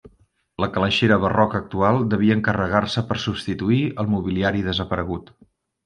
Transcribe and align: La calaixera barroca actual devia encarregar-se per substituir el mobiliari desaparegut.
La 0.63 0.69
calaixera 0.77 1.17
barroca 1.25 1.59
actual 1.59 2.01
devia 2.15 2.39
encarregar-se 2.39 3.05
per 3.13 3.21
substituir 3.27 3.81
el 4.05 4.11
mobiliari 4.17 4.69
desaparegut. 4.71 5.33